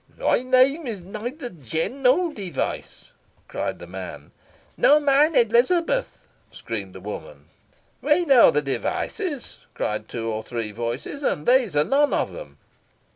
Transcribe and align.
"My 0.17 0.41
name 0.41 0.87
is 0.87 0.99
nother 1.01 1.49
Jem 1.51 2.01
nor 2.01 2.33
Device," 2.33 3.11
cried 3.47 3.77
the 3.77 3.85
man. 3.85 4.31
"Nor 4.75 4.99
mine 4.99 5.35
Elizabeth," 5.35 6.25
screamed 6.51 6.95
the 6.95 6.99
woman. 6.99 7.49
"We 8.01 8.25
know 8.25 8.49
the 8.49 8.63
Devices," 8.63 9.59
cried 9.75 10.07
two 10.09 10.27
or 10.27 10.41
three 10.41 10.71
voices, 10.71 11.21
"and 11.21 11.45
these 11.47 11.75
are 11.75 11.83
none 11.83 12.13
of 12.15 12.35
'em." 12.35 12.57